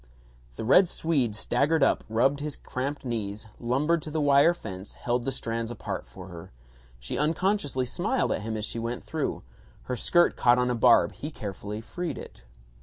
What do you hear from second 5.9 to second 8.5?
for her. She unconsciously smiled at